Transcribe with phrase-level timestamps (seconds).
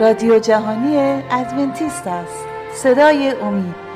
[0.00, 0.96] رادیو جهانی
[1.30, 2.44] ادونتیست است.
[2.74, 3.86] صدای امید.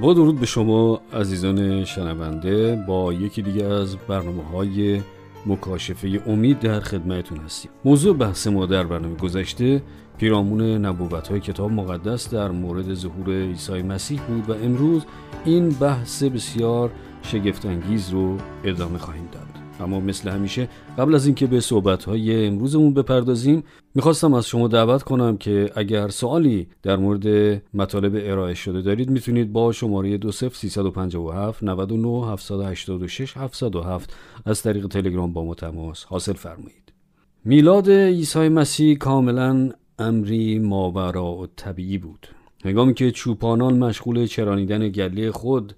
[0.00, 5.00] با درود به شما عزیزان شنونده با یکی دیگه از برنامه های
[5.46, 7.70] مکاشفه امید در خدمتتون هستیم.
[7.84, 9.82] موضوع بحث ما در برنامه گذشته
[10.18, 15.04] پیرامون نبوت های کتاب مقدس در مورد ظهور عیسی مسیح بود و امروز
[15.44, 16.90] این بحث بسیار
[17.22, 19.65] شگفتانگیز رو ادامه خواهیم داد.
[19.80, 25.36] اما مثل همیشه قبل از اینکه به صحبت‌های امروزمون بپردازیم می‌خواستم از شما دعوت کنم
[25.36, 27.26] که اگر سوالی در مورد
[27.74, 35.44] مطالب ارائه شده دارید می‌تونید با شماره 20357 99 786 707 از طریق تلگرام با
[35.44, 36.92] ما تماس حاصل فرمایید.
[37.44, 42.26] میلاد عیسی مسیح کاملا امری ماورا و طبیعی بود.
[42.64, 45.72] هنگامی که چوپانان مشغول چرانیدن گله خود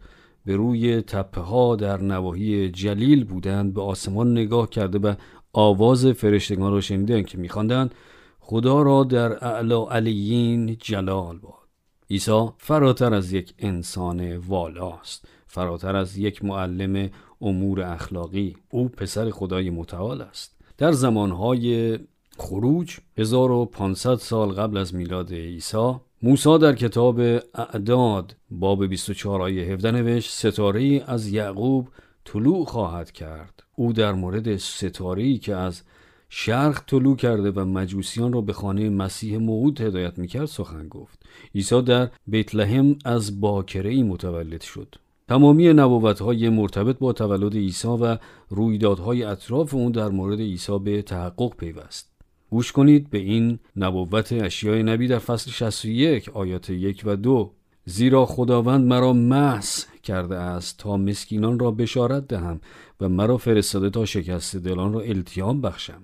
[0.48, 5.14] به روی تپه ها در نواحی جلیل بودند به آسمان نگاه کرده و
[5.52, 7.94] آواز فرشتگان را شنیدند که میخواندند
[8.40, 11.68] خدا را در اعلا علیین جلال باد.
[12.10, 17.10] عیسی فراتر از یک انسان والاست فراتر از یک معلم
[17.40, 18.56] امور اخلاقی.
[18.70, 20.56] او پسر خدای متعال است.
[20.78, 21.98] در زمانهای
[22.38, 27.20] خروج 1500 سال قبل از میلاد عیسی موسی در کتاب
[27.54, 31.88] اعداد باب 24 آیه 17 نوشت ستاره از یعقوب
[32.24, 33.62] طلوع خواهد کرد.
[33.76, 35.82] او در مورد ستاره که از
[36.28, 41.22] شرق طلوع کرده و مجوسیان را به خانه مسیح موعود هدایت می‌کرد سخن گفت.
[41.54, 44.94] عیسی در بیت لحم از باکره ای متولد شد.
[45.28, 51.02] تمامی نبوت های مرتبط با تولد عیسی و رویدادهای اطراف اون در مورد عیسی به
[51.02, 52.17] تحقق پیوست.
[52.50, 57.52] گوش کنید به این نبوت اشیای نبی در فصل 61 آیات یک و دو.
[57.84, 62.60] زیرا خداوند مرا محض کرده است تا مسکینان را بشارت دهم
[63.00, 66.02] و مرا فرستاده تا شکست دلان را التیام بخشم.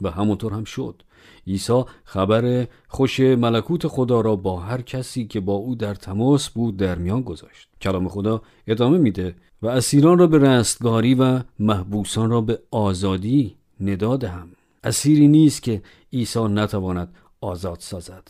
[0.00, 1.02] و همونطور هم شد.
[1.46, 6.76] عیسی خبر خوش ملکوت خدا را با هر کسی که با او در تماس بود
[6.76, 7.68] در میان گذاشت.
[7.80, 14.48] کلام خدا ادامه میده و اسیران را به رستگاری و محبوسان را به آزادی ندادهم
[14.84, 18.28] اسیری نیست که عیسی نتواند آزاد سازد.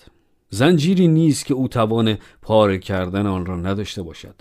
[0.50, 4.34] زنجیری نیست که او توان پاره کردن آن را نداشته باشد.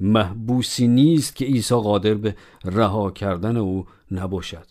[0.00, 4.66] محبوسی نیست که عیسی قادر به رها کردن او نباشد.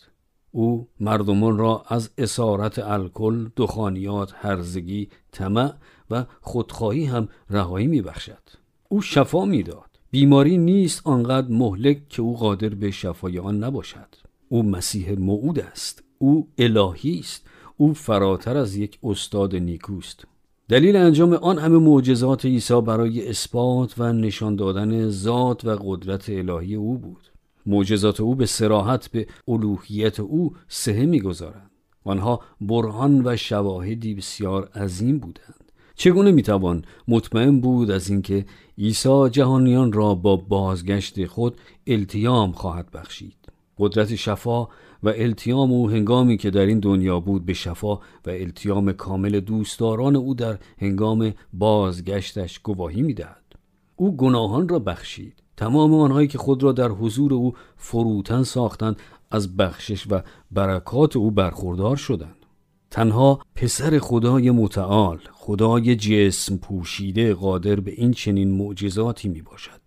[0.50, 5.72] او مردمان را از اسارت الکل دخانیات هرزگی طمع
[6.10, 8.42] و خودخواهی هم رهایی میبخشد.
[8.88, 9.88] او شفا می‌داد.
[10.10, 14.14] بیماری نیست آنقدر مهلک که او قادر به شفای آن نباشد.
[14.48, 16.07] او مسیح موعود است.
[16.18, 17.46] او الهی است.
[17.76, 20.24] او فراتر از یک استاد نیکوست.
[20.68, 26.74] دلیل انجام آن همه معجزات عیسی برای اثبات و نشان دادن ذات و قدرت الهی
[26.74, 27.30] او بود.
[27.66, 31.70] معجزات او به سراحت به الوهیت او سهه می‌گذارند.
[32.04, 35.72] آنها برهان و شواهدی بسیار عظیم بودند.
[35.94, 38.46] چگونه می‌توان مطمئن بود از اینکه
[38.78, 41.56] عیسی جهانیان را با بازگشت خود
[41.86, 43.36] التیام خواهد بخشید؟
[43.78, 44.64] قدرت شفا
[45.02, 50.16] و التیام او هنگامی که در این دنیا بود به شفا و التیام کامل دوستداران
[50.16, 53.42] او در هنگام بازگشتش گواهی می‌دهد.
[53.96, 55.42] او گناهان را بخشید.
[55.56, 58.96] تمام آنهایی که خود را در حضور او فروتن ساختند
[59.30, 62.38] از بخشش و برکات او برخوردار شدند.
[62.90, 69.77] تنها پسر خدای متعال خدای جسم پوشیده قادر به این چنین معجزاتی می باشد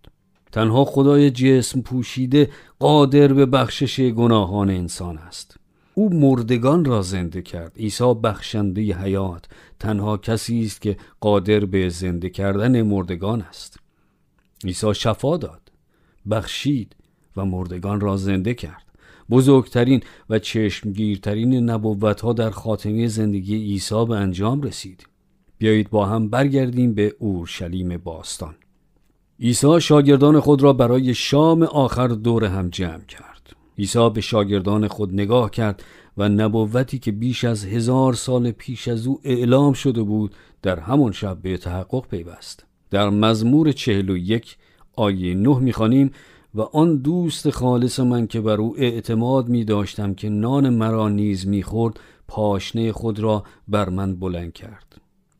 [0.52, 5.56] تنها خدای جسم پوشیده قادر به بخشش گناهان انسان است.
[5.94, 7.72] او مردگان را زنده کرد.
[7.76, 9.44] عیسی بخشنده حیات
[9.80, 13.78] تنها کسی است که قادر به زنده کردن مردگان است.
[14.64, 15.72] عیسی شفا داد
[16.30, 16.96] بخشید
[17.36, 18.86] و مردگان را زنده کرد.
[19.30, 25.06] بزرگترین و چشمگیرترین نبوت ها در خاتمه زندگی عیسی به انجام رسید.
[25.58, 28.54] بیایید با هم برگردیم به اورشلیم باستان.
[29.42, 33.52] عیسی شاگردان خود را برای شام آخر دور هم جمع کرد.
[33.78, 35.82] عیسی به شاگردان خود نگاه کرد
[36.16, 41.12] و نبوتی که بیش از هزار سال پیش از او اعلام شده بود در همان
[41.12, 42.64] شب به تحقق پیوست.
[42.90, 44.56] در مزمور چهل و یک
[44.96, 46.10] آیه نه می‌خوانیم
[46.54, 51.46] و آن دوست خالص من که بر او اعتماد می داشتم که نان مرا نیز
[51.46, 54.91] می‌خورد پاشنه خود را بر من بلند کرد.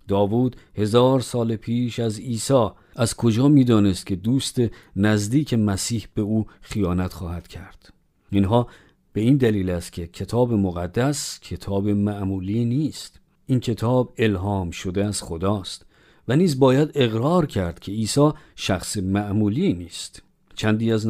[0.09, 2.67] داوود هزار سال پیش از عیسی.
[2.97, 4.61] از کجا می‌دانست که دوست
[4.97, 7.93] نزدیک مسیح به او خیانت خواهد کرد؟
[8.31, 8.67] اینها
[9.13, 13.21] به این دلیل است که کتاب مقدس کتاب معمولی نیست.
[13.47, 15.87] این کتاب الهام شده از خداست
[16.29, 20.23] و نیز باید اقرار کرد که عیسی شخص معمولی نیست.
[20.55, 21.07] چندی از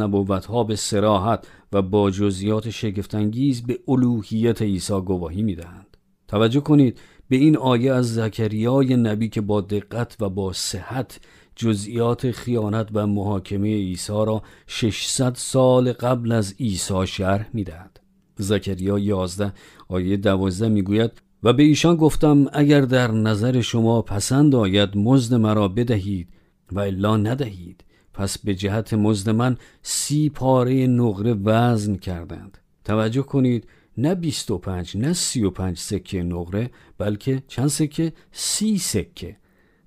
[0.46, 5.96] ها به سراحت و با جزیات شگفتانگیز به الوهیت عیسی گواهی می‌دهند.
[6.28, 7.00] توجه کنید
[7.32, 11.20] به این آیه از زکریای نبی که با دقت و با صحت
[11.56, 18.00] جزئیات خیانت و محاکمه عیسی را 600 سال قبل از عیسی شرح می‌دهد.
[18.36, 19.52] زکریا 11
[19.88, 21.10] آیه 12 می‌گوید
[21.42, 26.28] و به ایشان گفتم اگر در نظر شما پسند آید مزد مرا بدهید
[26.72, 27.84] و الا ندهید
[28.14, 32.58] پس به جهت مزد من سی پاره نقره وزن کردند.
[32.84, 33.66] توجه کنید
[33.98, 39.36] نه 25 نه 35 سکه نقره بلکه چند سکه؟ سی سکه.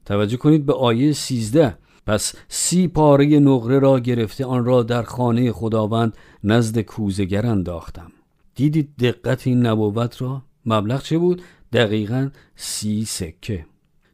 [0.06, 5.52] توجه کنید به آیه 13 پس سی پاره نقره را گرفته آن را در خانه
[5.52, 8.12] خداوند نزد کوزگر انداختم.
[8.56, 11.42] دیدید دقت این نبوت را؟ مبلغ چه بود؟
[11.74, 13.66] دقیقا سی سکه.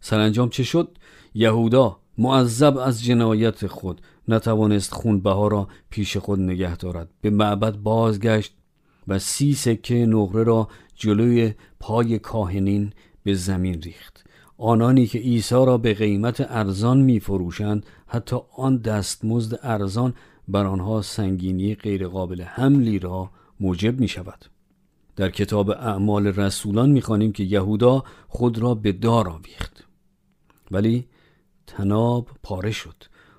[0.02, 0.98] سرانجام چه شد؟
[1.34, 7.10] یهودا معذب از جنایت خود نتوانست خونبها را پیش خود نگه دارد.
[7.22, 8.54] به معبد بازگشت
[9.08, 12.94] و سی سکه نقره را جلوی پای کاهنین
[13.24, 14.24] به زمین ریخت.
[14.58, 20.14] آنانی که عیسی را به قیمت ارزان می فروشند حتی آن دستمزد ارزان
[20.48, 24.46] بر آنها سنگینی غیرقابل حملی را موجب می شود
[25.16, 29.84] در کتاب اعمال رسولان می‌خوانیم که یهودا خود را به دار آویخت.
[30.72, 31.08] ولی
[31.68, 32.96] تناب پاره شد.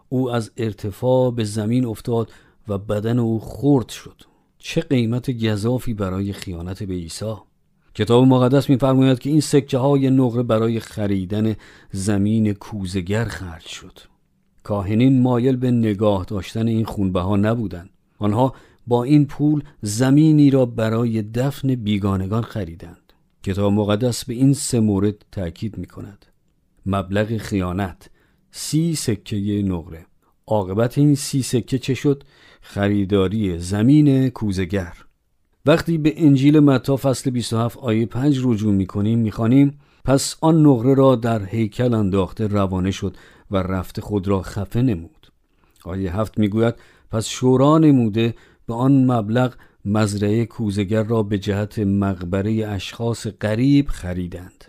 [0.08, 2.32] او از ارتفاع به زمین افتاد
[2.68, 4.31] و بدن او خرد شد.
[4.64, 7.34] چه قیمت گذافی برای خیانت به عیسی؟
[7.94, 11.56] کتاب مقدس میفرماید که این سکه های نقره برای خریدن
[11.90, 13.98] زمین کوزگر خرج شد.
[14.62, 17.90] کاهنین مایل به نگاه داشتن این خونبه ها نبودند.
[18.18, 18.54] آنها
[18.86, 23.12] با این پول زمینی را برای دفن بیگانگان خریدند.
[23.42, 26.26] کتاب مقدس به این سه مورد تاکید می کند
[26.86, 28.10] مبلغ خیانت
[28.50, 30.06] سی سکه نقره.
[30.52, 32.22] عاقبت این سی سکه چه شد؟
[32.62, 34.92] خریداری زمین کوزگر
[35.66, 40.66] وقتی به انجیل متا فصل 27 آیه 5 رجوع می کنیم می خانیم پس آن
[40.66, 43.16] نقره را در هیکل انداخته روانه شد
[43.50, 45.32] و رفت خود را خفه نمود.
[45.84, 46.74] آیه هفت می‌گوید
[47.10, 48.34] پس شورا نموده
[48.66, 49.54] به آن مبلغ
[49.84, 54.64] مزرعه کوزگر را به جهت مقبره اشخاص غریب خریدند.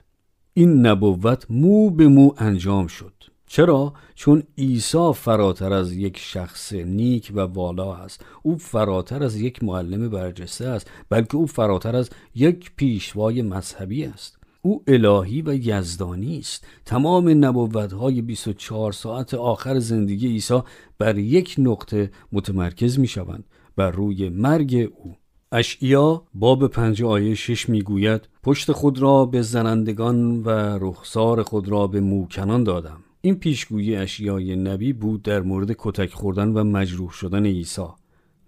[0.53, 3.32] این نبوت مو به مو انجام شد.
[3.55, 8.25] چرا؟ چون عیسی فراتر از یک شخص نیک و والا است.
[8.43, 14.37] او فراتر از یک معلم برجسته است بلکه او فراتر از یک پیشوای مذهبی است.
[14.61, 16.67] او الهی و یزدانی است.
[16.85, 20.59] تمام نبوت های 24 ساعت آخر زندگی عیسی
[20.97, 23.43] بر یک نقطه متمرکز می شوند
[23.75, 25.15] بر روی مرگ او.
[25.51, 30.49] اشعیا باب پنج آیه شش می‌گوید پشت خود را به زنندگان و
[30.81, 33.03] رخسار خود را به موکنان دادم.
[33.25, 37.87] این پیشگویی اشیای نبی بود در مورد کتک خوردن و مجروح شدن عیسی.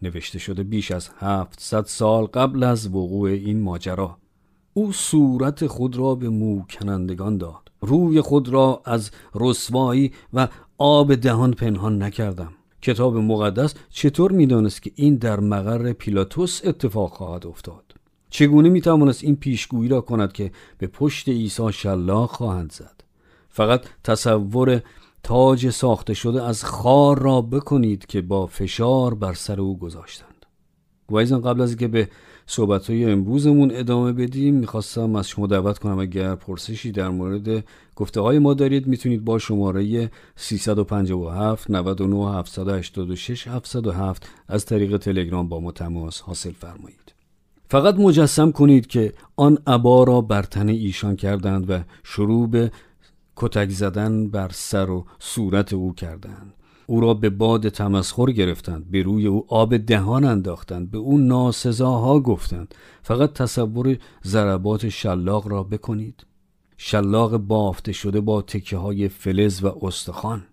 [0.01, 4.17] نوشته شده بیش از هفتصد سال قبل از وقوع این ماجرا.
[4.73, 7.71] او صورت خود را به موکنندگان داد.
[7.81, 12.51] روی خود را از رسوایی و آب دهان پنهان نکردم.
[12.81, 17.95] کتاب مقدس چطور می‌دانست که این در مقر پیلاتوس اتفاق خواهد افتاد؟
[18.29, 23.04] چگونه می‌توانست این پیشگویی را کند که به پشت عیسی شلاق خواهند زد؟
[23.55, 24.81] فقط تصور
[25.23, 30.45] تاج ساخته شده از خار را بکنید که با فشار بر سر او گذاشتند.
[31.11, 32.09] و قبل از که به
[32.47, 37.63] صحبت های امروزمون ادامه بدیم می‌خواستم از شما دعوت کنم اگر پرسشی در مورد
[37.95, 45.59] گفته های ما دارید می‌تونید با شماره 357 99 786 707 از طریق تلگرام با
[45.59, 47.13] ما تماس حاصل فرمایید.
[47.69, 52.71] فقط مجسم کنید که آن عبا را بر تن ایشان کردند و شروع به
[53.35, 56.53] کتک زدن بر سر و صورت او کردند.
[56.87, 62.19] او را به باد تمسخر گرفتند به روی او آب دهان انداختند به او ناسزاها
[62.19, 62.75] گفتند.
[63.03, 66.25] فقط تصور ضربات شلاق را بکنید.
[66.77, 70.43] شلاق بافته شده با تکه های فلز و استخوان.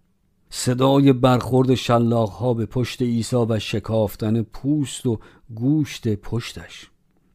[0.50, 5.18] صدای برخورد شلاق ها به پشت عیسی و شکافتن پوست و
[5.54, 6.90] گوشت پشتش.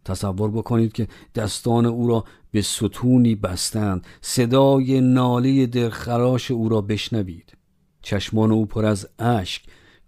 [0.05, 2.23] تصور بکنید که دستان او را
[2.57, 4.07] به ستونی بستند.
[4.21, 7.57] صدای ناله درخراش او را بشنوید.
[8.01, 9.61] چشمان او پر از اشک.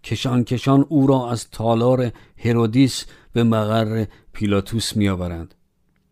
[0.03, 5.55] کشان کشان او را از تالار هرودیس به مقر پیلاتوس میآورند.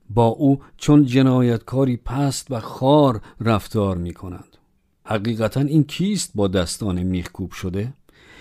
[0.09, 4.57] با او چون جنایتکاری پست و خار رفتار می کنند
[5.03, 7.93] حقیقتا این کیست با دستان میخکوب شده؟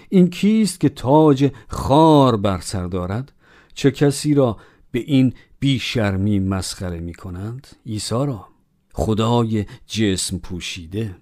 [0.08, 3.32] این کیست که تاج خار بر سر دارد؟
[3.74, 4.56] چه کسی را
[4.90, 8.48] به این بیشرمی مسخره می کنند عیسی را.
[8.92, 11.16] خدای جسم پوشیده.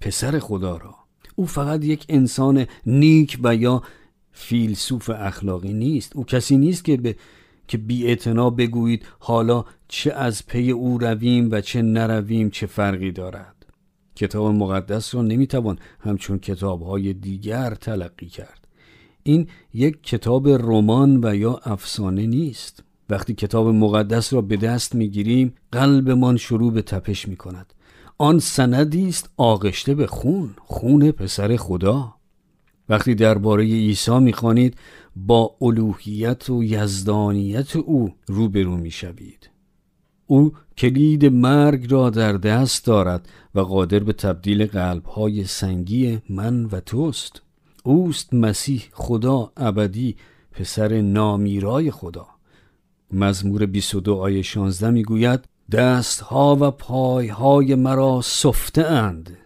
[0.00, 0.94] پسر خدا را.
[1.36, 3.82] او فقط یک انسان نیک و یا
[4.32, 6.16] فیلسوف اخلاقی نیست.
[6.16, 7.16] او کسی نیست که به
[7.68, 8.16] که بی
[8.50, 13.66] بگویید حالا چه از پی او رویم و چه نرویم چه فرقی دارد.
[14.16, 18.68] کتاب مقدس را نمی‌توان همچون کتابهای دیگر تلقی کرد.
[19.22, 22.82] این یک کتاب رمان و یا افسانه نیست.
[23.10, 27.74] وقتی کتاب مقدس را به دست می‌گیریم قلبمان شروع به تپش می کند
[28.18, 32.14] آن سندی است آغشته به خون خون پسر خدا.
[32.88, 34.78] وقتی درباره عیسی می‌خوانید
[35.16, 39.50] با الوهیت و یزدانیت او روبرو می‌شوید.
[40.26, 46.80] او کلید مرگ را در دست دارد و قادر به تبدیل قلبهای سنگی من و
[46.80, 47.42] توست.
[47.84, 50.16] اوست مسیح خدا ابدی
[50.52, 52.37] پسر نامیرای خدا.
[53.12, 59.36] مزمور 22 آیه 16 می‌گوید دستها و پایهای مرا سفته اند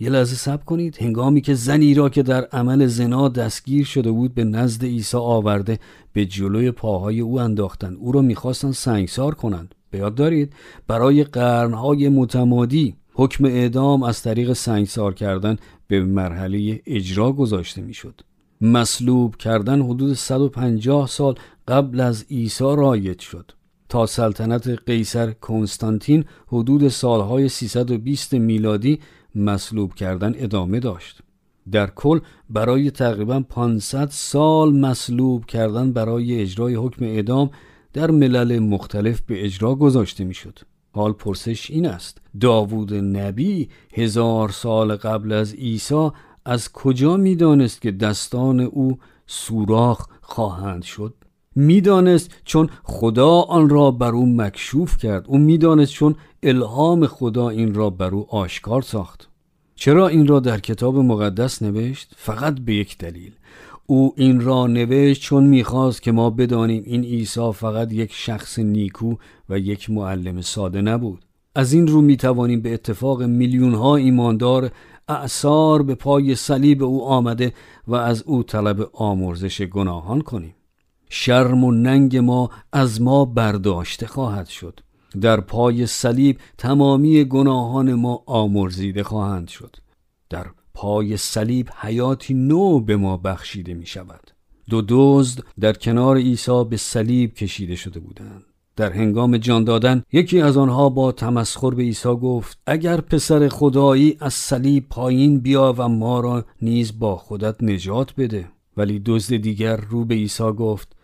[0.00, 1.02] یه لحظه سب کنید.
[1.02, 5.78] هنگامی که زنی را که در عمل زنا دستگیر شده بود به نزد عیسی آورده
[6.12, 7.96] به جلوی پاهای او انداختند.
[8.00, 9.74] او را می‌خواستند سنگسار کنند.
[9.90, 10.52] به یاد دارید؟
[10.86, 15.56] برای قرنهای متمادی حکم اعدام از طریق سنگسار کردن
[15.88, 18.20] به مرحله اجرا گذاشته می‌شد.
[18.60, 21.34] مصلوب کردن حدود 150 سال
[21.68, 23.50] قبل از عیسی رایج شد
[23.88, 29.00] تا سلطنت قیصر کنستانتین حدود سالهای 320 میلادی
[29.34, 31.18] مصلوب کردن ادامه داشت
[31.72, 37.50] در کل برای تقریبا 500 سال مصلوب کردن برای اجرای حکم اعدام
[37.92, 40.58] در ملل مختلف به اجرا گذاشته می‌شد.
[40.92, 46.10] حال پرسش این است داوود نبی هزار سال قبل از عیسی
[46.44, 51.14] از کجا می‌دانست که دستان او سوراخ خواهند شد
[51.54, 55.24] می‌دانست چون خدا آن را بر او مکشوف کرد.
[55.28, 59.28] او می‌دانست چون الهام خدا این را بر او آشکار ساخت.
[59.74, 63.32] چرا این را در کتاب مقدس نوشت؟ فقط به یک دلیل.
[63.86, 69.14] او این را نوشت چون می‌خواست که ما بدانیم این عیسی فقط یک شخص نیکو
[69.48, 71.24] و یک معلم ساده نبود.
[71.54, 74.70] از این رو می‌توانیم به اتفاق میلیون ها ایماندار
[75.08, 77.52] اعثار به پای صلیب او آمده
[77.88, 80.54] و از او طلب آمرزش گناهان کنیم.
[81.16, 84.80] شرم و ننگ ما از ما برداشته خواهد شد.
[85.20, 89.76] در پای صلیب تمامی گناهان ما آمرزیده خواهند شد.
[90.30, 94.30] در پای صلیب حیاتی نو به ما بخشیده می شود
[94.70, 98.42] دو دزد در کنار عیسی به صلیب کشیده شده بودند.
[98.76, 104.16] در هنگام جان دادن یکی از آنها با تمسخر به عیسی گفت اگر پسر خدایی
[104.20, 108.48] از صلیب پایین بیا و ما را نیز با خودت نجات بده.
[108.76, 110.94] ولی دزد دیگر رو به عیسی گفت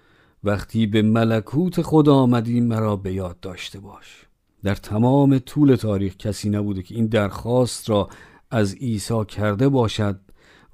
[0.45, 4.27] وقتی به ملکوت خدا آمدی مرا به یاد داشته باش.
[4.63, 8.09] در تمام طول تاریخ کسی نبوده که این درخواست را
[8.51, 10.21] از عیسی کرده باشد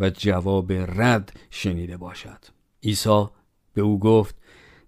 [0.00, 2.38] و جواب رد شنیده باشد.
[2.82, 3.25] عیسی
[3.75, 4.35] به او گفت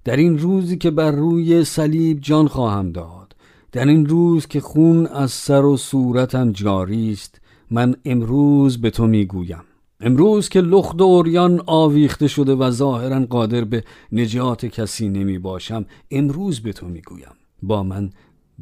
[0.05, 3.37] در این روزی که بر روی صلیب جان خواهم داد
[3.73, 9.07] در این روز که خون از سر و صورتم جاری است من امروز به تو
[9.07, 9.63] می‌گویم.
[10.01, 15.85] امروز که لخت و اوریان آویخته شده و ظاهرا قادر به نجات کسی نمی باشم
[16.11, 18.11] امروز به تو می‌گویم با من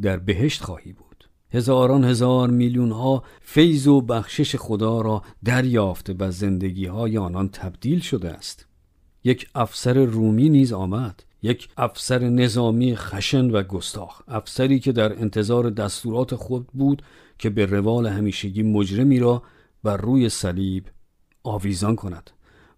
[0.02, 1.28] در بهشت خواهی بود.
[1.50, 8.00] هزاران هزار میلیون ها فیض و بخشش خدا را دریافته و زندگی های آنان تبدیل
[8.00, 8.66] شده است.
[9.24, 11.22] یک افسر رومی نیز آمد.
[11.42, 14.22] یک افسر نظامی خشن و گستاخ.
[14.28, 17.02] افسری که در انتظار دستورات خود بود
[17.38, 19.42] که به روال همیشگی مجرمی را
[19.82, 20.84] بر روی صلیب
[21.46, 22.30] آویزان کند.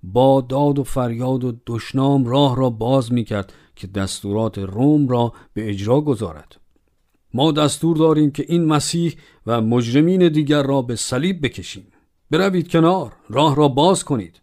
[0.03, 5.33] با داد و فریاد و دشنام راه را باز می کرد که دستورات روم را
[5.55, 6.57] به اجرا گذارد.
[7.35, 11.87] ما دستور داریم که این مسیح و مجرمین دیگر را به صلیب بکشیم.
[12.31, 14.41] بروید کنار راه را باز کنید.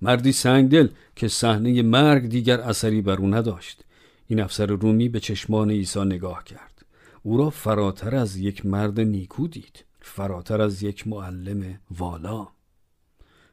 [0.00, 3.84] مردی سنگدل که صحنه مرگ دیگر اثری بر او نداشت.
[4.26, 6.84] این افسر رومی به چشمان عیسی نگاه کرد.
[7.22, 9.84] او را فراتر از یک مرد نیکو دید.
[10.00, 12.48] فراتر از یک معلم والا.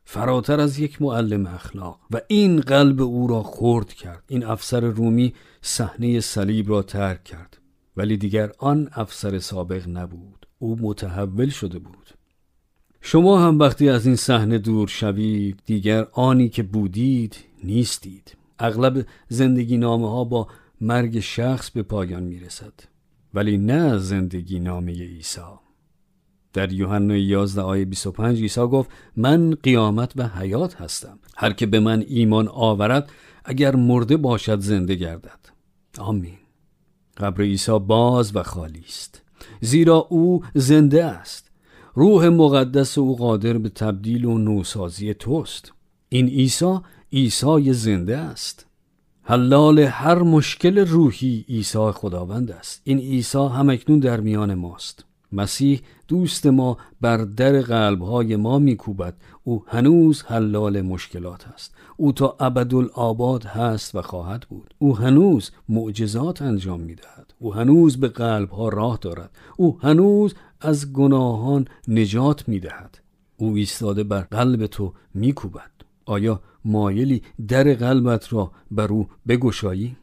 [0.05, 1.99] فراتر از یک معلم اخلاق.
[2.11, 4.23] و این قلب او را خرد کرد.
[4.27, 7.57] این افسر رومی صحنه صلیب را ترک کرد.
[7.97, 10.47] ولی دیگر آن افسر سابق نبود.
[10.59, 12.09] او متحول شده بود.
[13.01, 18.37] شما هم وقتی از این صحنه دور شوید دیگر آنی که بودید نیستید.
[18.59, 20.47] اغلب زندگی نامه ها با
[20.81, 22.73] مرگ شخص به پایان می رسد
[23.33, 25.64] ولی نه زندگی نامه عیسی.
[26.55, 31.19] در یوحنا 11 آیه 25 عیسی گفت من قیامت و حیات هستم.
[31.35, 33.11] هر که به من ایمان آورد
[33.45, 35.39] اگر مرده باشد زنده گردد.
[35.97, 36.37] آمین.
[37.17, 39.21] قبر عیسی باز و خالی است.
[39.61, 41.51] زیرا او زنده است.
[41.93, 45.73] روح مقدس او قادر به تبدیل و نوسازی توست.
[46.09, 46.79] این عیسی
[47.13, 48.65] عیسی زنده است.
[49.23, 52.81] حلال هر مشکل روحی عیسی خداوند است.
[52.83, 55.05] این عیسی همکنون در میان ماست.
[55.35, 59.13] مسیح دوست ما بر در قلبهای ما میکوبد.
[59.43, 61.75] او هنوز حلال مشکلات است.
[61.97, 64.73] او تا ابدالآباد هست و خواهد بود.
[64.79, 67.33] او هنوز معجزات انجام می‌دهد.
[67.39, 69.29] او هنوز به قلبها راه دارد.
[69.57, 72.97] او هنوز از گناهان نجات می‌دهد.
[73.37, 75.71] او ایستاده بر قلب تو میکوبد.
[76.05, 79.95] آیا مایلی در قلبت را بر او بگشایی؟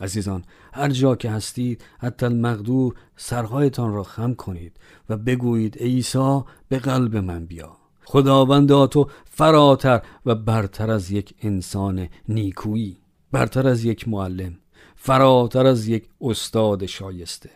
[0.00, 4.76] عزیزان هر جا که هستید حتی المقدور سرهایتان را خم کنید
[5.08, 7.76] و بگویید عیسی به قلب من بیا.
[8.04, 12.96] خداوندا تو فراتر و برتر از یک انسان نیکویی
[13.32, 14.58] برتر از یک معلم
[14.96, 17.50] فراتر از یک استاد شایسته.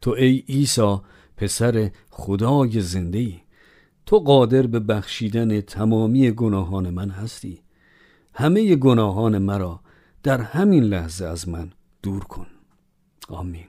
[0.00, 0.96] تو ای عیسی
[1.36, 3.40] پسر خدای زنده ای
[4.06, 7.62] تو قادر به بخشیدن تمامی گناهان من هستی.
[8.34, 9.80] همه گناهان مرا
[10.22, 11.70] در همین لحظه از من
[12.02, 12.46] دور کن.
[13.28, 13.64] آمین.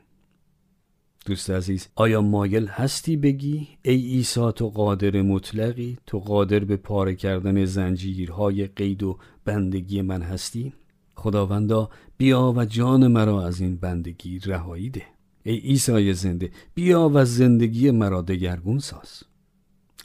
[1.25, 7.15] دوست عزیز آیا مایل هستی بگی ای عیسی تو قادر مطلقی؟ تو قادر به پاره
[7.15, 10.73] کردن زنجیرهای قید و بندگی من هستی؟
[11.15, 15.03] خداوندا بیا و جان مرا از این بندگی رهایی ده.
[15.43, 19.23] ای عیسی زنده بیا و زندگی مرا دگرگون ساز.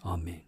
[0.03, 0.41] آمین.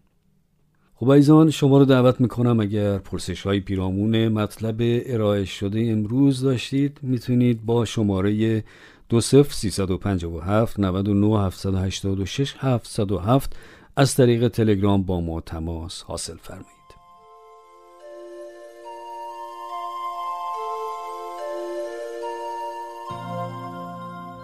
[1.01, 6.99] خب ایزان شما رو دعوت می‌کنم اگر پرسش های پیرامون مطلب ارائه شده امروز داشتید
[7.03, 8.65] می‌تونید با شماره
[9.09, 12.55] دو سف سیصد و پنج و هفت نود و نو هفتصد و هشتاد و شش
[12.59, 13.57] هفتصد و هفت
[13.97, 16.71] از طریق تلگرام با ما تماس حاصل فرمایید.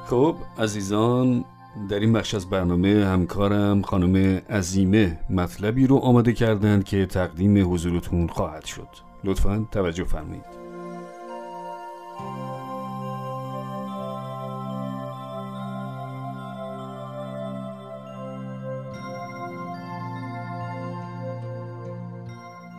[0.07, 1.45] خب عزیزان
[1.89, 8.27] در این بخش از برنامه همکارم خانم عزیمه مطلبی رو آماده کردند که تقدیم حضورتون
[8.27, 8.89] خواهد شد.
[9.25, 10.57] لطفا توجه فرمایید.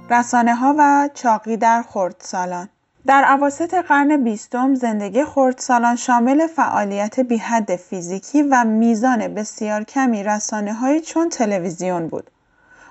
[0.09, 2.69] رسانه ها و چاقی در خردسالان
[3.05, 10.23] در عواسط قرن بیستم زندگی خردسالان شامل فعالیت بیحد فیزیکی و میزان بسیار کمی
[10.81, 12.31] های چون تلویزیون بود.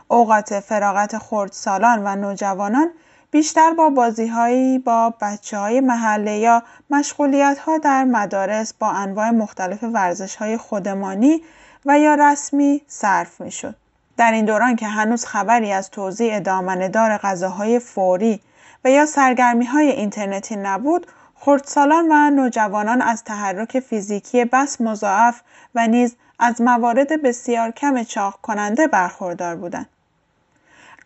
[0.09, 2.91] اوقات فراغت خردسالان و نوجوانان
[3.31, 9.83] بیشتر با بازیهایی با بچه های محله یا مشغولیت ها در مدارس با انواع مختلف
[9.83, 11.43] ورزش های خودمانی
[11.87, 13.75] و یا رسمی صرف می شد.
[14.17, 18.41] در این دوران که هنوز خبری از توزیع دامنهدار غذاهای فوری
[18.87, 25.41] و یا سرگرمی های اینترنتی نبود خردسالان و نوجوانان از تحرک فیزیکی بس مضاعف
[25.75, 29.87] و نیز از موارد بسیار کم چاق کننده برخوردار بودند.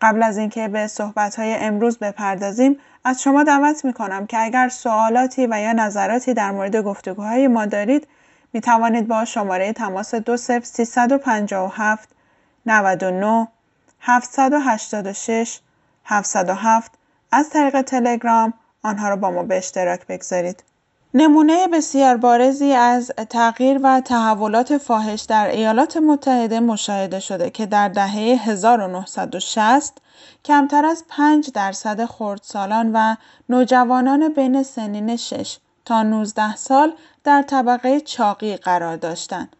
[0.01, 4.69] قبل از اینکه به صحبت های امروز بپردازیم از شما دعوت می کنم که اگر
[4.69, 8.07] سوالاتی و یا نظراتی در مورد گفتگوهای ما دارید
[8.53, 12.09] می توانید با شماره تماس 20357
[12.65, 13.47] 99
[14.01, 15.59] 786
[16.05, 17.00] 707
[17.31, 20.63] از طریق تلگرام آنها را با ما به اشتراک بگذارید.
[21.13, 27.87] نمونه بسیار بارزی از تغییر و تحولات فاحش در ایالات متحده مشاهده شده که در
[27.87, 29.97] دهه 1960
[30.45, 33.15] کمتر از 5 درصد خردسالان و
[33.49, 39.55] نوجوانان بین سنین 6 تا 19 سال در طبقه چاقی قرار داشتند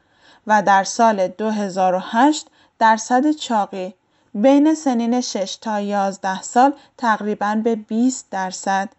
[0.48, 2.48] و در سال 2008
[2.80, 3.94] درصد چاقی
[4.36, 8.90] بین سنین 6 تا 11 سال تقریبا به 20 درصد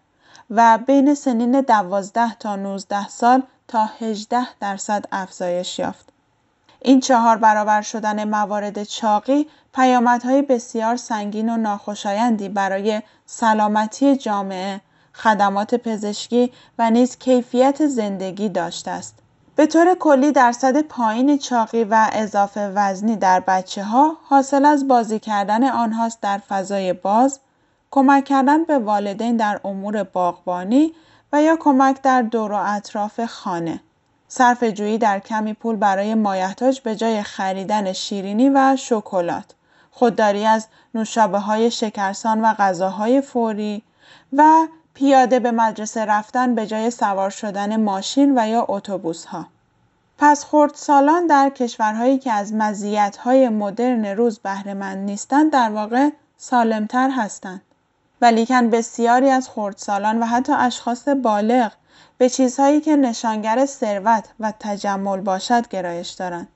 [0.51, 6.09] و بین سنین 12 تا 19 سال تا 18 درصد افزایش یافت.
[6.83, 14.81] این چهار برابر شدن موارد چاقی پیامدهای بسیار سنگین و ناخوشایندی برای سلامتی جامعه،
[15.13, 19.22] خدمات پزشکی و نیز کیفیت زندگی داشته است.
[19.57, 25.19] به طور کلی درصد پایین چاقی و اضافه وزنی در بچه ها حاصل از بازی
[25.19, 27.41] کردن آنهاست در فضای باز،
[27.91, 30.93] کمک کردن به والدین در امور باغبانی
[31.33, 33.81] و یا کمک در دور و اطراف خانه.
[34.29, 39.55] صرف جویی در کمی پول برای مایحتاج به جای خریدن شیرینی و شکلات.
[39.91, 43.83] خودداری از نوشابه های شکرسان و غذاهای فوری
[44.33, 49.47] و پیاده به مدرسه رفتن به جای سوار شدن ماشین و یا اتوبوس ها.
[50.19, 57.63] پس خردسالان در کشورهایی که از مزیت‌های مدرن روز بهرهمند نیستند در واقع سالمتر هستند.
[58.21, 61.73] ولیکن بسیاری از خردسالان و حتی اشخاص بالغ
[62.19, 66.49] به چیزهایی که نشانگر ثروت و تجمل باشد گرایش دارند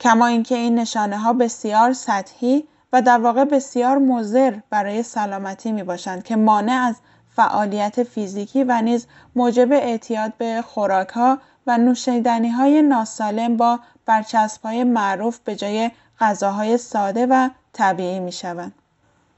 [0.00, 5.82] کما اینکه این نشانه ها بسیار سطحی و در واقع بسیار مضر برای سلامتی می
[5.82, 6.96] باشند که مانع از
[7.40, 14.62] فعالیت فیزیکی و نیز موجب اعتیاد به خوراک ها و نوشیدنی های ناسالم با برچسب
[14.62, 18.72] های معروف به جای غذاهای ساده و طبیعی می شوند.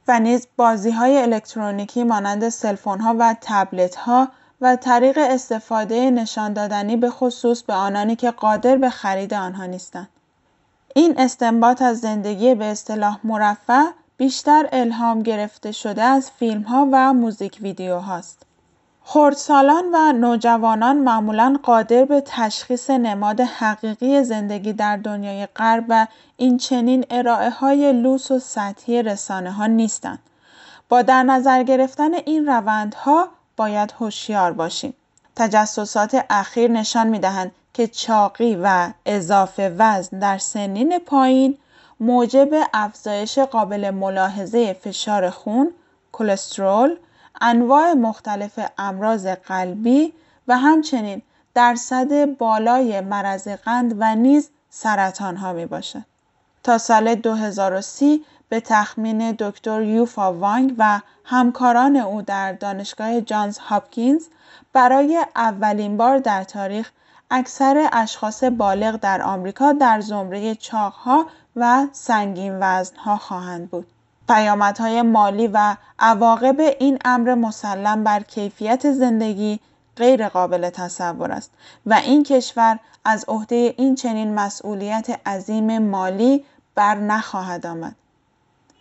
[0.08, 4.28] و نیز بازی های الکترونیکی مانند سلفون ها و تبلت ها
[4.60, 10.08] و طریق استفاده نشان دادنی به خصوص به آنانی که قادر به خرید آنها نیستند.
[10.94, 13.84] این استنباط از زندگی به اصطلاح مرفه
[14.22, 18.42] بیشتر الهام گرفته شده از فیلم ها و موزیک ویدیو هاست.
[19.04, 26.06] خردسالان و نوجوانان معمولا قادر به تشخیص نماد حقیقی زندگی در دنیای غرب و
[26.36, 30.18] این چنین ارائه های لوس و سطحی رسانه ها نیستند.
[30.88, 34.94] با در نظر گرفتن این روندها باید هوشیار باشیم.
[35.36, 41.58] تجسسات اخیر نشان می دهند که چاقی و اضافه وزن در سنین پایین
[42.02, 45.70] موجب افزایش قابل ملاحظه فشار خون،
[46.12, 46.96] کلسترول،
[47.40, 50.12] انواع مختلف امراض قلبی
[50.48, 51.22] و همچنین
[51.54, 56.02] درصد بالای مرض قند و نیز سرطان ها می باشد.
[56.62, 64.26] تا سال 2030 به تخمین دکتر یوفا وانگ و همکاران او در دانشگاه جانز هاپکینز
[64.72, 66.90] برای اولین بار در تاریخ
[67.34, 73.86] اکثر اشخاص بالغ در آمریکا در زمره چاقها و سنگین وزنها خواهند بود.
[74.28, 79.60] پیامدهای مالی و عواقب این امر مسلم بر کیفیت زندگی
[79.96, 81.50] غیر قابل تصور است
[81.86, 87.94] و این کشور از عهده این چنین مسئولیت عظیم مالی بر نخواهد آمد.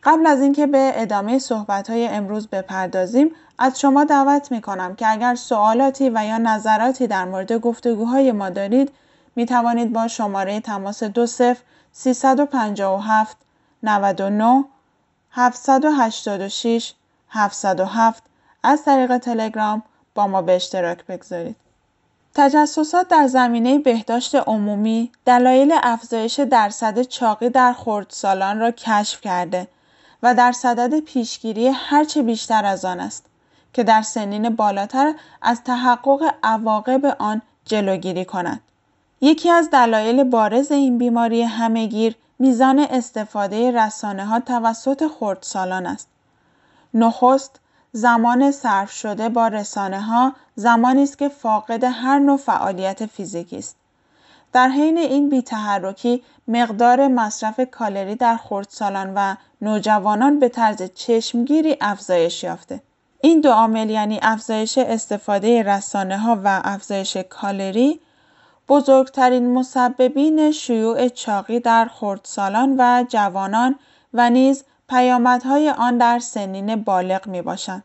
[0.04, 3.32] قبل از اینکه به ادامه صحبت های امروز بپردازیم
[3.64, 8.50] از شما دعوت می کنم که اگر سوالاتی و یا نظراتی در مورد گفتگوهای ما
[8.50, 8.92] دارید
[9.36, 11.42] می توانید با شماره تماس 20
[11.92, 13.38] 357
[13.84, 14.66] 99
[15.32, 16.94] 786
[17.30, 18.24] 707
[18.64, 19.84] از طریق تلگرام
[20.16, 21.56] با ما به اشتراک بگذارید.
[22.34, 29.68] تجسسات در زمینه بهداشت عمومی دلایل افزایش درصد چاقی در خردسالان را کشف کرده
[30.24, 33.31] و در صدد پیشگیری هرچه بیشتر از آن است
[33.74, 38.62] که در سنین بالاتر از تحقق عواقب آن جلوگیری کند.
[39.22, 46.08] یکی از دلایل بارز این بیماری همهگیر میزان استفاده رسانه ها توسط خردسالان است.
[46.94, 47.60] نخست
[47.92, 53.76] زمان صرف شده با رسانه ها زمانی است که فاقد هر نوع فعالیت فیزیکی است.
[54.54, 62.44] در حین این بیتحرکی مقدار مصرف کالری در خردسالان و نوجوانان به طرز چشمگیری افزایش
[62.44, 62.82] یافته.
[63.24, 68.00] این دو عامل یعنی افزایش استفاده رسانه ها و افزایش کالری
[68.70, 73.76] بزرگترین مسببین شیوع چاقی در خردسالان و جوانان
[74.14, 77.84] و نیز پیامدهای آن در سنین بالغ می باشند.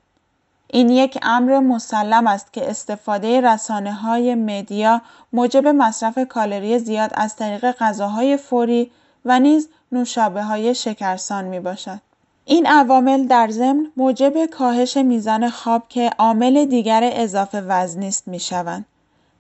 [0.68, 7.37] این یک امر مسلم است که استفاده رسانه های مدیا موجب مصرف کالری زیاد از
[7.37, 8.90] طریق غذاهای فوری
[9.25, 12.01] و نیز نوشابه های شکرسان می باشد.
[12.49, 18.41] این عوامل در ضمن موجب کاهش میزان خواب که عامل دیگر اضافه وزنی است می
[18.41, 18.87] شوند.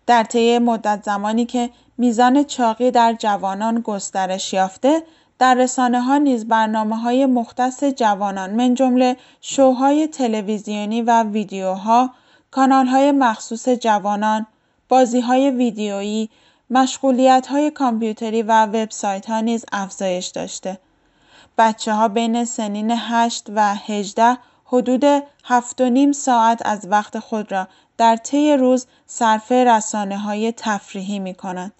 [0.06, 5.02] در طی مدت زمانی که میزان چاقی در جوانان گسترش یافته
[5.38, 12.10] در رسانه ها نیز برنامه های مختص جوانان من جمله شوهای تلویزیونی و ویدیوها،
[12.50, 14.46] کانال های مخصوص جوانان،
[14.88, 16.30] بازی های ویدیویی،
[16.70, 20.78] مشغولیت های کامپیوتری و وبسایت ها نیز افزایش داشته.
[21.58, 25.04] بچه ها بین سنین 8 و 18 حدود
[25.44, 31.18] 7 و نیم ساعت از وقت خود را در طی روز صرف رسانه های تفریحی
[31.18, 31.72] می کنند.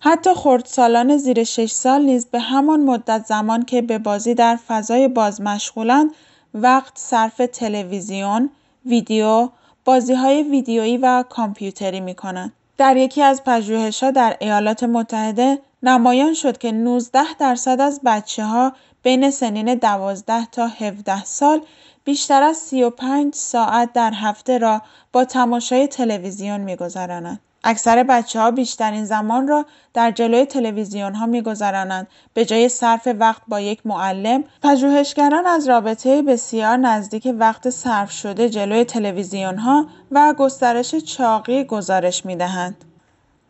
[0.00, 5.08] حتی خردسالان زیر 6 سال نیز به همان مدت زمان که به بازی در فضای
[5.08, 6.10] باز مشغولند
[6.54, 8.50] وقت صرف تلویزیون،
[8.86, 9.48] ویدیو،
[9.84, 12.52] بازی های ویدیویی و کامپیوتری می کنند.
[12.78, 18.72] در یکی از پژوهش‌ها در ایالات متحده نمایان شد که 19 درصد از بچه ها
[19.02, 21.60] بین سنین 12 تا 17 سال
[22.04, 27.40] بیشتر از 35 ساعت در هفته را با تماشای تلویزیون میگذرانند.
[27.64, 33.42] اکثر بچه ها بیشترین زمان را در جلوی تلویزیون ها میگذرانند به جای صرف وقت
[33.48, 40.34] با یک معلم پژوهشگران از رابطه بسیار نزدیک وقت صرف شده جلوی تلویزیون ها و
[40.38, 42.84] گسترش چاقی گزارش می دهند.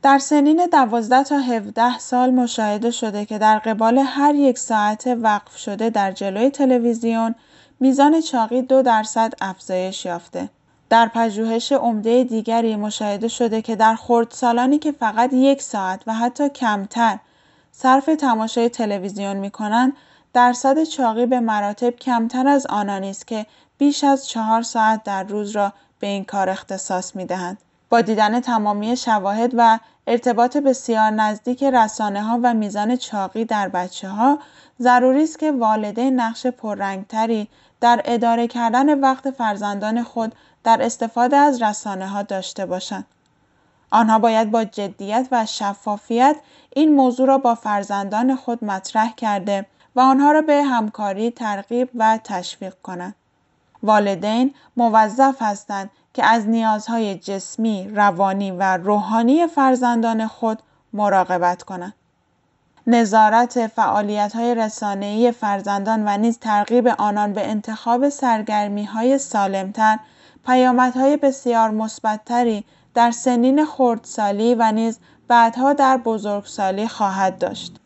[0.02, 5.56] در سنین 12 تا 17 سال مشاهده شده که در قبال هر یک ساعت وقف
[5.56, 7.34] شده در جلوی تلویزیون
[7.80, 10.48] میزان چاقی دو درصد افزایش یافته.
[10.90, 16.48] در پژوهش عمده دیگری مشاهده شده که در خردسالانی که فقط یک ساعت و حتی
[16.48, 17.18] کمتر
[17.72, 19.92] صرف تماشای تلویزیون می کنند
[20.32, 23.46] درصد چاقی به مراتب کمتر از آنانی است که
[23.78, 27.58] بیش از چهار ساعت در روز را به این کار اختصاص می دهند.
[27.90, 34.08] با دیدن تمامی شواهد و ارتباط بسیار نزدیک رسانه ها و میزان چاقی در بچه
[34.08, 34.38] ها
[34.80, 37.48] ضروری است که والدین نقش پررنگتری
[37.80, 43.06] در اداره کردن وقت فرزندان خود در استفاده از رسانه ها داشته باشند.
[43.90, 46.36] آنها باید با جدیت و شفافیت
[46.70, 49.66] این موضوع را با فرزندان خود مطرح کرده
[49.96, 53.14] و آنها را به همکاری ترغیب و تشویق کنند.
[53.82, 61.94] والدین موظف هستند که از نیازهای جسمی، روانی و روحانی فرزندان خود مراقبت کنند.
[62.86, 69.98] نظارت فعالیت های رسانه‌ای فرزندان و نیز ترغیب آنان به انتخاب سرگرمی های سالمتر
[70.48, 77.76] پیامدهای بسیار مثبتتری در سنین خردسالی و نیز بعدها در بزرگسالی خواهد داشت.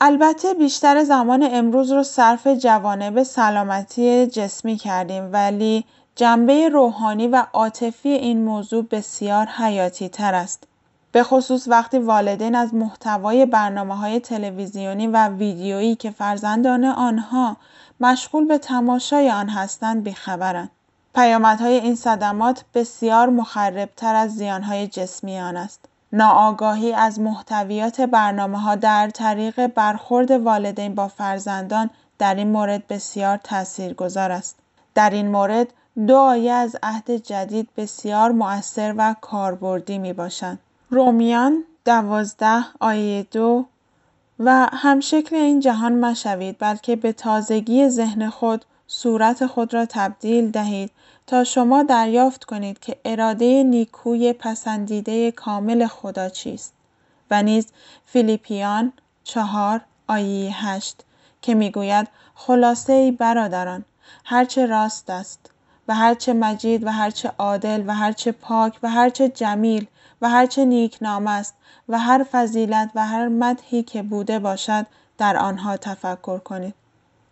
[0.00, 5.84] البته بیشتر زمان امروز رو صرف جوانب سلامتی جسمی کردیم ولی
[6.16, 10.64] جنبه روحانی و عاطفی این موضوع بسیار حیاتی تر است.
[11.12, 17.56] به خصوص وقتی والدین از محتوای برنامه های تلویزیونی و ویدیویی که فرزندان آنها
[18.00, 20.70] مشغول به تماشای آن هستند بیخبرند.
[21.18, 25.84] پیامدهای این صدمات بسیار مخربتر از زیانهای جسمی آن است.
[26.12, 33.36] ناآگاهی از محتویات برنامه ها در طریق برخورد والدین با فرزندان در این مورد بسیار
[33.36, 34.56] تاثیرگذار است.
[34.94, 35.68] در این مورد
[36.06, 40.58] دو آیه از عهد جدید بسیار مؤثر و کاربردی می باشند.
[40.90, 43.64] رومیان دوازده آیه دو
[44.38, 50.90] و همشکل این جهان مشوید بلکه به تازگی ذهن خود صورت خود را تبدیل دهید
[51.26, 56.72] تا شما دریافت کنید که اراده نیکوی پسندیده کامل خدا چیست
[57.30, 57.66] و نیز
[58.06, 58.92] فیلیپیان
[59.24, 61.04] چهار آیه هشت
[61.42, 63.84] که می‌گوید خلاصه ای برادران
[64.24, 65.50] هرچه راست است
[65.88, 69.86] و هرچه مجید و هرچه عادل و هرچه پاک و هرچه جمیل
[70.22, 71.54] و هرچه نیکنام است
[71.88, 74.86] و هر فضیلت و هر مدحی که بوده باشد
[75.18, 76.74] در آنها تفکر کنید.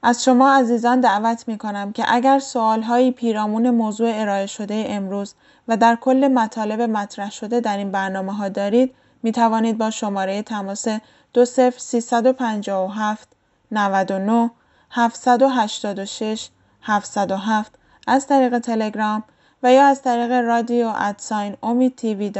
[0.07, 5.35] از شما عزیزان دعوت می کنم که اگر سوال هایی پیرامون موضوع ارائه شده امروز
[5.69, 10.43] و در کل مطالب مطرح شده در این برنامه ها دارید می توانید با شماره
[10.43, 10.87] تماس
[11.35, 13.29] 20357
[13.73, 14.51] 99
[14.91, 16.49] 786
[16.83, 19.25] 707 از طریق تلگرام
[19.63, 22.33] و یا از طریق رادیو ادساین امید تیوی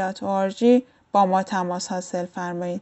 [1.11, 2.81] با ما تماس حاصل فرمایید.